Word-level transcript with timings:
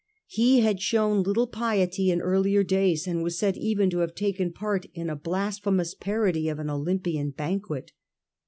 He 0.25 0.61
had 0.61 0.81
shown 0.81 1.21
little 1.21 1.45
piety 1.45 2.09
in 2.09 2.21
earlier 2.21 2.63
days, 2.63 3.05
and 3.05 3.21
was 3.21 3.37
said 3.37 3.55
even 3.55 3.91
to 3.91 3.99
have 3.99 4.15
taken 4.15 4.51
part 4.51 4.87
in 4.95 5.11
a 5.11 5.15
blas 5.15 5.59
phemous 5.59 5.93
parody 5.95 6.49
of 6.49 6.57
an 6.57 6.71
Olympian 6.71 7.29
banquet. 7.29 7.91